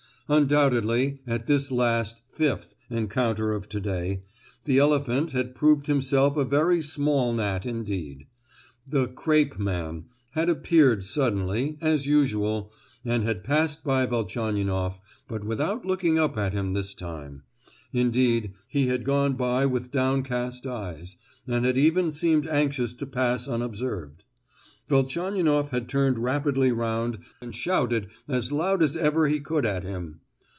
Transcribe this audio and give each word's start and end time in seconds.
Undoubtedly, 0.29 1.19
at 1.27 1.45
this 1.45 1.71
last 1.73 2.21
(fifth) 2.31 2.73
encounter 2.89 3.51
of 3.51 3.67
to 3.67 3.81
day, 3.81 4.21
the 4.63 4.77
elephant 4.77 5.33
had 5.33 5.53
proved 5.53 5.87
himself 5.87 6.37
a 6.37 6.45
very 6.45 6.81
small 6.81 7.33
gnat 7.33 7.65
indeed. 7.65 8.25
The 8.87 9.07
"crape 9.07 9.59
man" 9.59 10.05
had 10.29 10.47
appeared 10.47 11.03
suddenly, 11.03 11.77
as 11.81 12.05
usual, 12.07 12.71
and 13.03 13.25
had 13.25 13.43
passed 13.43 13.83
by 13.83 14.05
Velchaninoff, 14.05 15.01
but 15.27 15.43
without 15.43 15.85
looking 15.85 16.17
up 16.17 16.37
at 16.37 16.53
him 16.53 16.71
this 16.71 16.93
time; 16.93 17.43
indeed, 17.91 18.53
he 18.69 18.87
had 18.87 19.03
gone 19.03 19.33
by 19.33 19.65
with 19.65 19.91
downcast 19.91 20.65
eyes, 20.65 21.17
and 21.45 21.65
had 21.65 21.77
even 21.77 22.09
seemed 22.13 22.47
anxious 22.47 22.93
to 22.93 23.05
pass 23.05 23.49
unobserved. 23.49 24.23
Velchaninoff 24.87 25.69
had 25.69 25.87
turned 25.87 26.19
rapidly 26.19 26.69
round 26.69 27.19
and 27.41 27.55
shouted 27.55 28.07
as 28.27 28.51
loud 28.51 28.83
as 28.83 28.97
ever 28.97 29.27
he 29.29 29.39
could 29.39 29.65
at 29.65 29.83
him. 29.83 30.19